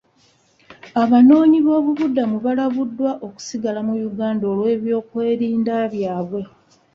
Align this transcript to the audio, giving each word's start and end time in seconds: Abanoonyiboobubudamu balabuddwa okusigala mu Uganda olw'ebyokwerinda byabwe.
Abanoonyiboobubudamu 1.03 2.37
balabuddwa 2.45 3.11
okusigala 3.27 3.79
mu 3.87 3.95
Uganda 4.09 4.43
olw'ebyokwerinda 4.51 5.75
byabwe. 5.93 6.41